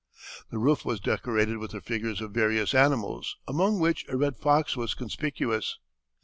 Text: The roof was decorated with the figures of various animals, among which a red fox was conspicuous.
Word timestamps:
The 0.49 0.57
roof 0.57 0.83
was 0.83 0.99
decorated 0.99 1.57
with 1.59 1.73
the 1.73 1.79
figures 1.79 2.21
of 2.21 2.31
various 2.31 2.73
animals, 2.73 3.37
among 3.47 3.79
which 3.79 4.03
a 4.09 4.17
red 4.17 4.39
fox 4.39 4.75
was 4.75 4.95
conspicuous. 4.95 5.77